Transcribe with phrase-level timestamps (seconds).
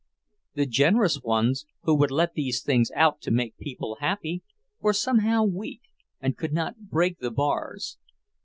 [0.55, 4.41] The generous ones, who would let these things out to make people happy,
[4.79, 5.81] were somehow weak,
[6.19, 7.99] and could not break the bars.